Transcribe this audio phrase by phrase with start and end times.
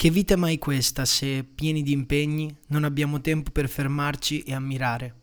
[0.00, 5.14] Che vita mai questa se, pieni di impegni, non abbiamo tempo per fermarci e ammirare,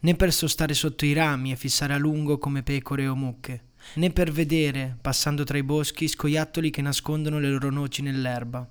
[0.00, 4.10] né per sostare sotto i rami e fissare a lungo come pecore o mucche, né
[4.10, 8.68] per vedere, passando tra i boschi, scoiattoli che nascondono le loro noci nell'erba,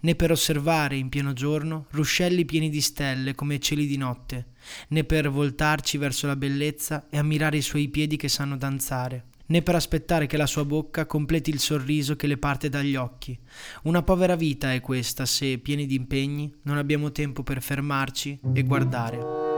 [0.00, 4.48] né per osservare in pieno giorno ruscelli pieni di stelle come cieli di notte,
[4.88, 9.60] né per voltarci verso la bellezza e ammirare i suoi piedi che sanno danzare né
[9.60, 13.38] per aspettare che la sua bocca completi il sorriso che le parte dagli occhi.
[13.82, 18.62] Una povera vita è questa se, pieni di impegni, non abbiamo tempo per fermarci e
[18.62, 19.50] guardare.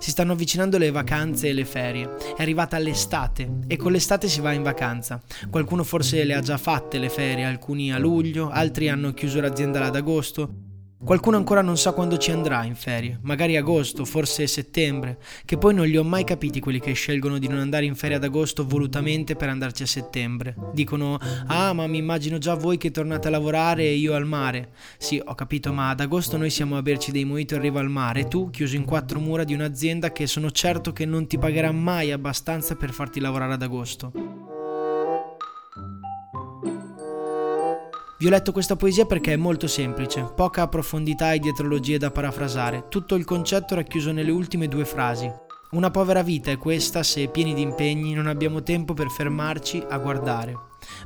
[0.00, 2.16] Si stanno avvicinando le vacanze e le ferie.
[2.36, 5.22] È arrivata l'estate e con l'estate si va in vacanza.
[5.48, 9.84] Qualcuno forse le ha già fatte le ferie, alcuni a luglio, altri hanno chiuso l'azienda
[9.84, 10.59] ad agosto.
[11.02, 15.72] Qualcuno ancora non sa quando ci andrà in ferie, magari agosto, forse settembre, che poi
[15.72, 18.66] non li ho mai capiti quelli che scelgono di non andare in ferie ad agosto
[18.66, 20.54] volutamente per andarci a settembre.
[20.74, 24.72] Dicono, ah ma mi immagino già voi che tornate a lavorare e io al mare.
[24.98, 27.88] Sì, ho capito, ma ad agosto noi siamo a berci dei mojito in riva al
[27.88, 31.38] mare e tu chiuso in quattro mura di un'azienda che sono certo che non ti
[31.38, 34.39] pagherà mai abbastanza per farti lavorare ad agosto.
[38.20, 42.84] Vi ho letto questa poesia perché è molto semplice, poca profondità e dietrologie da parafrasare,
[42.90, 45.32] tutto il concetto racchiuso nelle ultime due frasi.
[45.70, 49.96] Una povera vita è questa se, pieni di impegni, non abbiamo tempo per fermarci a
[49.96, 50.54] guardare.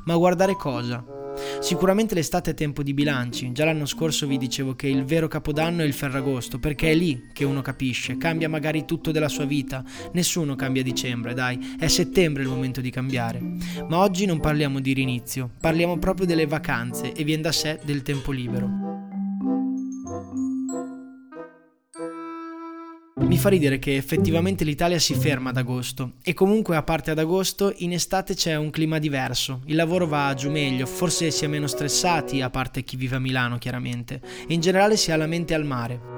[0.03, 1.24] Ma guardare cosa?
[1.65, 5.81] Sicuramente l'estate è tempo di bilanci, già l'anno scorso vi dicevo che il vero capodanno
[5.81, 9.83] è il ferragosto, perché è lì che uno capisce, cambia magari tutto della sua vita,
[10.13, 13.41] nessuno cambia dicembre, dai, è settembre il momento di cambiare.
[13.89, 18.03] Ma oggi non parliamo di rinizio, parliamo proprio delle vacanze e viene da sé del
[18.03, 18.84] tempo libero.
[23.17, 26.15] Mi fa ridere che effettivamente l'Italia si ferma ad agosto.
[26.21, 30.33] E comunque a parte ad agosto in estate c'è un clima diverso, il lavoro va
[30.33, 34.19] giù meglio, forse si è meno stressati a parte chi vive a Milano chiaramente.
[34.45, 36.14] E in generale si ha la mente al mare.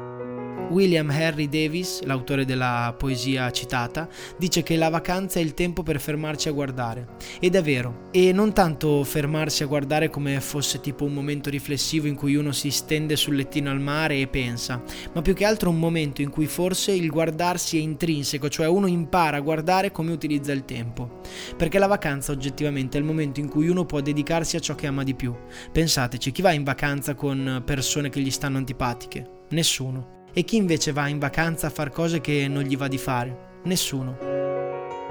[0.70, 4.08] William Henry Davis, l'autore della poesia citata,
[4.38, 7.08] dice che la vacanza è il tempo per fermarci a guardare.
[7.40, 12.08] Ed è vero, e non tanto fermarsi a guardare come fosse tipo un momento riflessivo
[12.08, 14.84] in cui uno si stende sul lettino al mare e pensa,
[15.14, 18.88] ma più che altro un momento in cui forse il guardarsi è intrinseco, cioè uno
[18.88, 21.22] impara a guardare come utilizza il tempo.
[21.56, 24.88] Perché la vacanza oggettivamente è il momento in cui uno può dedicarsi a ciò che
[24.88, 25.34] ama di più.
[25.72, 29.46] Pensateci, chi va in vacanza con persone che gli stanno antipatiche?
[29.50, 30.17] Nessuno.
[30.38, 33.62] E chi invece va in vacanza a fare cose che non gli va di fare?
[33.64, 34.16] Nessuno.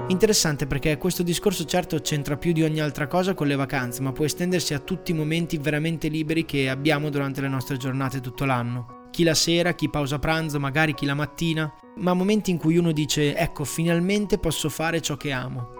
[0.07, 4.13] Interessante perché questo discorso certo c'entra più di ogni altra cosa con le vacanze, ma
[4.13, 8.45] può estendersi a tutti i momenti veramente liberi che abbiamo durante le nostre giornate tutto
[8.45, 9.09] l'anno.
[9.11, 12.93] Chi la sera, chi pausa pranzo, magari chi la mattina, ma momenti in cui uno
[12.93, 15.75] dice ecco finalmente posso fare ciò che amo.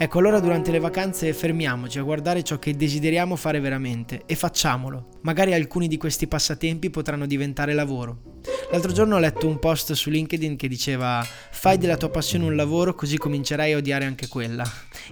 [0.00, 5.17] Ecco, allora durante le vacanze fermiamoci a guardare ciò che desideriamo fare veramente e facciamolo.
[5.22, 8.36] Magari alcuni di questi passatempi potranno diventare lavoro.
[8.70, 12.54] L'altro giorno ho letto un post su LinkedIn che diceva fai della tua passione un
[12.54, 14.62] lavoro così comincerai a odiare anche quella.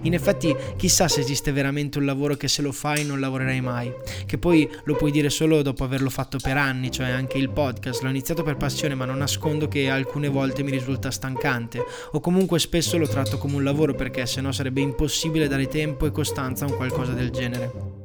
[0.03, 3.91] In effetti chissà se esiste veramente un lavoro che se lo fai non lavorerai mai,
[4.27, 8.03] che poi lo puoi dire solo dopo averlo fatto per anni, cioè anche il podcast,
[8.03, 12.59] l'ho iniziato per passione ma non nascondo che alcune volte mi risulta stancante o comunque
[12.59, 16.69] spesso lo tratto come un lavoro perché sennò sarebbe impossibile dare tempo e costanza a
[16.69, 17.96] un qualcosa del genere.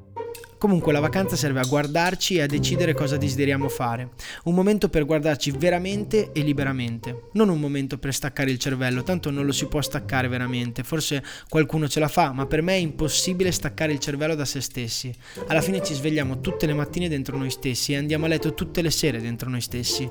[0.62, 4.10] Comunque la vacanza serve a guardarci e a decidere cosa desideriamo fare.
[4.44, 7.30] Un momento per guardarci veramente e liberamente.
[7.32, 10.84] Non un momento per staccare il cervello, tanto non lo si può staccare veramente.
[10.84, 14.60] Forse qualcuno ce la fa, ma per me è impossibile staccare il cervello da se
[14.60, 15.12] stessi.
[15.48, 18.82] Alla fine ci svegliamo tutte le mattine dentro noi stessi e andiamo a letto tutte
[18.82, 20.08] le sere dentro noi stessi.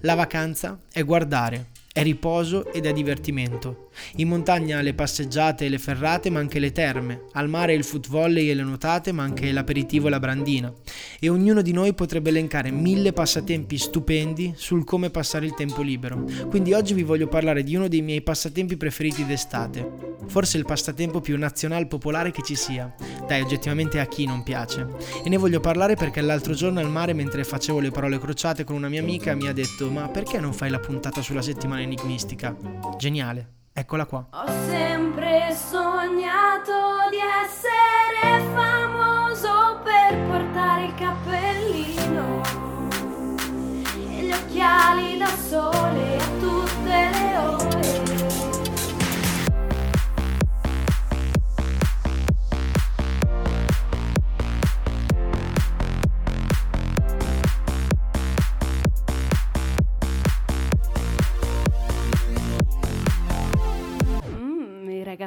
[0.00, 3.88] La vacanza è guardare, è riposo ed è divertimento.
[4.16, 7.22] In montagna le passeggiate e le ferrate, ma anche le terme.
[7.32, 10.70] Al mare il foot volley e le nuotate, ma anche l'aperitivo e la brandina.
[11.18, 16.22] E ognuno di noi potrebbe elencare mille passatempi stupendi sul come passare il tempo libero.
[16.50, 20.15] Quindi oggi vi voglio parlare di uno dei miei passatempi preferiti d'estate.
[20.28, 22.94] Forse il passatempo più nazional popolare che ci sia.
[23.26, 24.86] Dai, oggettivamente a chi non piace.
[25.24, 28.76] E ne voglio parlare perché l'altro giorno al mare, mentre facevo le parole crociate con
[28.76, 32.56] una mia amica, mi ha detto: Ma perché non fai la puntata sulla settimana enigmistica?
[32.96, 33.50] Geniale.
[33.72, 34.26] Eccola qua.
[34.30, 36.72] Ho sempre sognato
[37.10, 37.75] di essere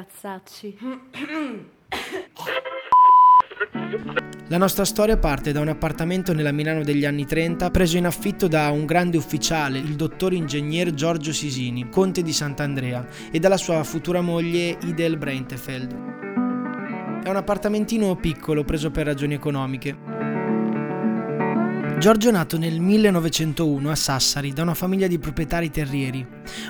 [0.00, 0.78] ragazzacci.
[4.48, 8.48] La nostra storia parte da un appartamento nella Milano degli anni 30 preso in affitto
[8.48, 13.84] da un grande ufficiale, il dottor ingegner Giorgio Sisini, conte di Sant'Andrea, e dalla sua
[13.84, 15.92] futura moglie Idel Breintefeld.
[17.22, 20.09] È un appartamentino piccolo preso per ragioni economiche.
[22.00, 26.26] Giorgio è nato nel 1901 a Sassari da una famiglia di proprietari terrieri.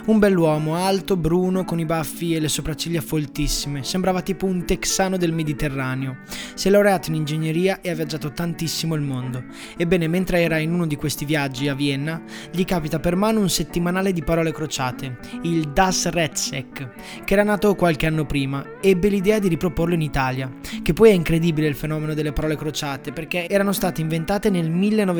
[0.06, 5.16] Un bell'uomo, alto, bruno, con i baffi e le sopracciglia foltissime, sembrava tipo un texano
[5.16, 6.16] del Mediterraneo.
[6.54, 9.44] Si è laureato in ingegneria e ha viaggiato tantissimo il mondo.
[9.76, 13.48] Ebbene, mentre era in uno di questi viaggi a Vienna, gli capita per mano un
[13.48, 18.64] settimanale di parole crociate, il Das Retzek, che era nato qualche anno prima.
[18.80, 20.52] Ebbe l'idea di riproporlo in Italia,
[20.82, 24.68] che poi è incredibile il fenomeno delle parole crociate, perché erano state inventate nel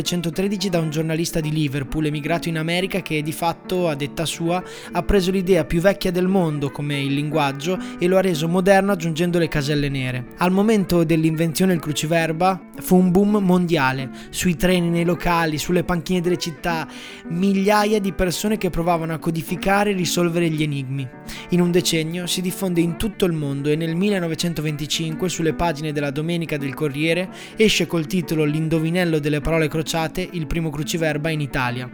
[0.00, 4.62] 1913 da un giornalista di Liverpool emigrato in America che di fatto, a detta sua,
[4.92, 8.92] ha preso l'idea più vecchia del mondo come il linguaggio e lo ha reso moderno
[8.92, 10.28] aggiungendo le caselle nere.
[10.38, 16.22] Al momento dell'invenzione del cruciverba fu un boom mondiale, sui treni, nei locali, sulle panchine
[16.22, 16.88] delle città,
[17.28, 21.06] migliaia di persone che provavano a codificare e risolvere gli enigmi.
[21.50, 26.10] In un decennio si diffonde in tutto il mondo e nel 1925 sulle pagine della
[26.10, 29.88] Domenica del Corriere esce col titolo L'indovinello delle parole crociate,
[30.32, 31.90] il primo cruciverba in Italia.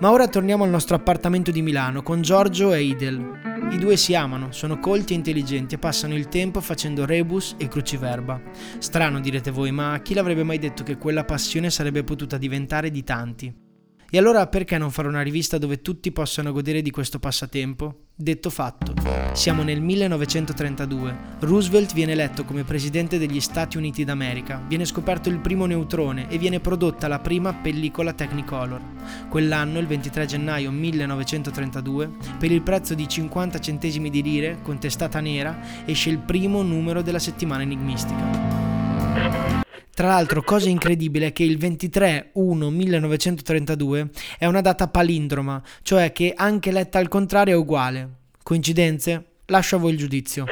[0.00, 3.68] Ma ora torniamo al nostro appartamento di Milano con Giorgio e Idel.
[3.70, 7.68] I due si amano, sono colti e intelligenti e passano il tempo facendo rebus e
[7.68, 8.40] cruciverba.
[8.78, 13.04] Strano direte voi, ma chi l'avrebbe mai detto che quella passione sarebbe potuta diventare di
[13.04, 13.65] tanti?
[14.08, 18.02] E allora perché non fare una rivista dove tutti possano godere di questo passatempo?
[18.14, 18.94] Detto fatto,
[19.32, 21.16] siamo nel 1932.
[21.40, 26.38] Roosevelt viene eletto come presidente degli Stati Uniti d'America, viene scoperto il primo neutrone e
[26.38, 28.80] viene prodotta la prima pellicola Technicolor.
[29.28, 35.18] Quell'anno, il 23 gennaio 1932, per il prezzo di 50 centesimi di lire, con testata
[35.18, 39.65] nera, esce il primo numero della settimana enigmistica.
[39.96, 46.70] Tra l'altro, cosa incredibile è che il 23-1-1932 è una data palindroma, cioè che anche
[46.70, 48.10] letta al contrario è uguale.
[48.42, 49.24] Coincidenze?
[49.46, 50.44] Lascio a voi il giudizio.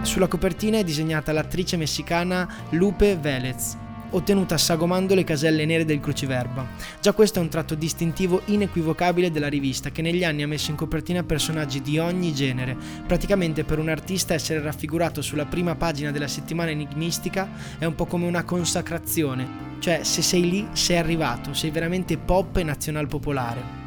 [0.00, 3.76] Sulla copertina è disegnata l'attrice messicana Lupe Velez,
[4.10, 6.66] ottenuta sagomando le caselle nere del cruciverba.
[7.00, 10.76] Già questo è un tratto distintivo inequivocabile della rivista che negli anni ha messo in
[10.76, 12.76] copertina personaggi di ogni genere.
[13.06, 17.48] Praticamente per un artista essere raffigurato sulla prima pagina della settimana enigmistica
[17.78, 22.56] è un po' come una consacrazione, cioè se sei lì sei arrivato, sei veramente pop
[22.56, 23.80] e nazional popolare.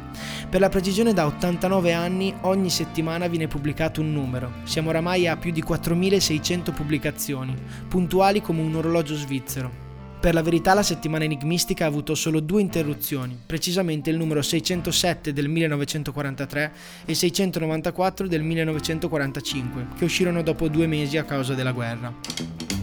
[0.48, 4.52] Per la precisione da 89 anni ogni settimana viene pubblicato un numero.
[4.64, 7.54] Siamo oramai a più di 4600 pubblicazioni,
[7.88, 9.83] puntuali come un orologio svizzero.
[10.24, 15.34] Per la verità la settimana enigmistica ha avuto solo due interruzioni, precisamente il numero 607
[15.34, 16.72] del 1943
[17.04, 22.73] e 694 del 1945, che uscirono dopo due mesi a causa della guerra.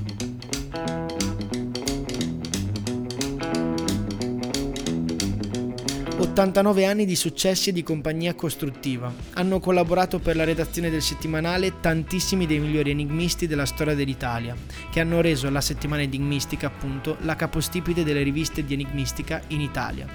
[6.21, 9.11] 89 anni di successi e di compagnia costruttiva.
[9.33, 14.55] Hanno collaborato per la redazione del settimanale tantissimi dei migliori enigmisti della storia dell'Italia,
[14.91, 20.05] che hanno reso la settimana enigmistica, appunto, la capostipite delle riviste di enigmistica in Italia.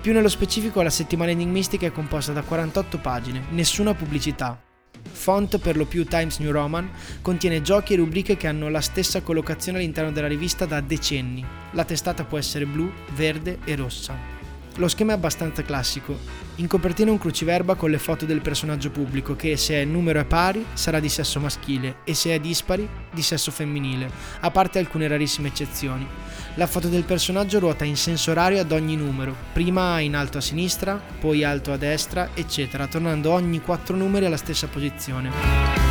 [0.00, 4.62] Più nello specifico, la settimana enigmistica è composta da 48 pagine, nessuna pubblicità.
[5.10, 6.88] Font per lo più Times New Roman,
[7.20, 11.44] contiene giochi e rubriche che hanno la stessa collocazione all'interno della rivista da decenni.
[11.72, 14.41] La testata può essere blu, verde e rossa.
[14.76, 16.18] Lo schema è abbastanza classico.
[16.56, 20.24] In copertina un cruciverba con le foto del personaggio pubblico che se il numero è
[20.24, 24.10] pari sarà di sesso maschile e se è dispari di sesso femminile,
[24.40, 26.06] a parte alcune rarissime eccezioni.
[26.54, 30.42] La foto del personaggio ruota in senso orario ad ogni numero, prima in alto a
[30.42, 35.81] sinistra, poi alto a destra, eccetera, tornando ogni quattro numeri alla stessa posizione.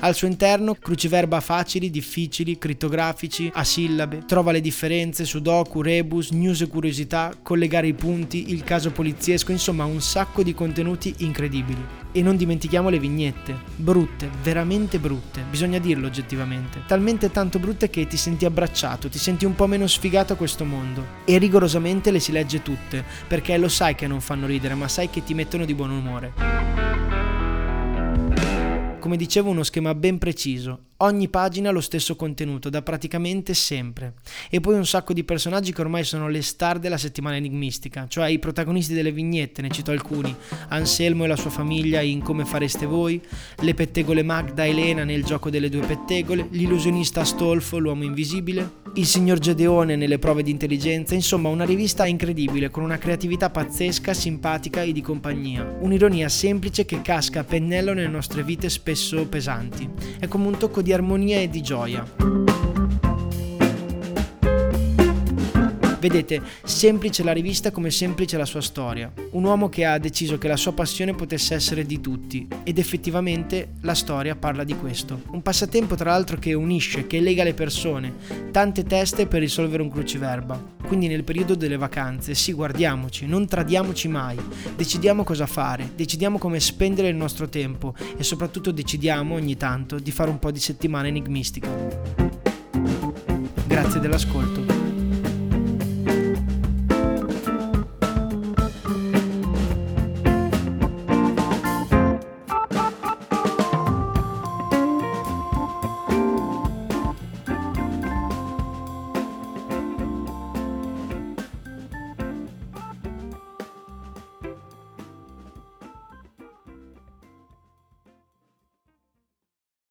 [0.00, 6.60] Al suo interno cruciverba facili, difficili, crittografici, a sillabe, trova le differenze, sudoku, rebus, news
[6.60, 11.82] e curiosità, collegare i punti, il caso poliziesco, insomma un sacco di contenuti incredibili.
[12.12, 16.82] E non dimentichiamo le vignette, brutte, veramente brutte, bisogna dirlo oggettivamente.
[16.86, 20.64] Talmente tanto brutte che ti senti abbracciato, ti senti un po' meno sfigato a questo
[20.64, 21.04] mondo.
[21.24, 25.08] E rigorosamente le si legge tutte, perché lo sai che non fanno ridere, ma sai
[25.08, 27.05] che ti mettono di buon umore
[29.06, 34.14] come dicevo uno schema ben preciso, ogni pagina lo stesso contenuto, da praticamente sempre.
[34.48, 38.28] E poi un sacco di personaggi che ormai sono le star della settimana enigmistica, cioè
[38.28, 40.34] i protagonisti delle vignette, ne cito alcuni,
[40.68, 43.20] Anselmo e la sua famiglia in Come fareste voi,
[43.60, 49.38] le pettegole Magda Elena nel gioco delle due pettegole, l'illusionista Astolfo, l'uomo invisibile, il signor
[49.38, 54.92] Gedeone nelle prove di intelligenza, insomma una rivista incredibile, con una creatività pazzesca, simpatica e
[54.92, 55.76] di compagnia.
[55.80, 59.88] Un'ironia semplice che casca a pennello nelle nostre vite spesso pesanti.
[60.18, 62.45] È come un tocco di armonia e di gioia.
[66.06, 69.12] Vedete, semplice la rivista come semplice la sua storia.
[69.32, 73.72] Un uomo che ha deciso che la sua passione potesse essere di tutti ed effettivamente
[73.80, 75.22] la storia parla di questo.
[75.30, 78.14] Un passatempo tra l'altro che unisce, che lega le persone,
[78.52, 80.74] tante teste per risolvere un cruciverba.
[80.86, 84.38] Quindi nel periodo delle vacanze, sì, guardiamoci, non tradiamoci mai,
[84.76, 90.12] decidiamo cosa fare, decidiamo come spendere il nostro tempo e soprattutto decidiamo ogni tanto di
[90.12, 91.68] fare un po' di settimana enigmistica.
[93.66, 94.65] Grazie dell'ascolto.